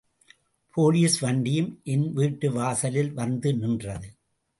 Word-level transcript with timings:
Police 0.77 1.19
வண்டியும் 1.19 1.79
என் 1.83 2.13
வீட்டு 2.13 2.51
வாசலில் 2.51 3.13
வந்து 3.13 3.53
நின்றது. 3.53 4.09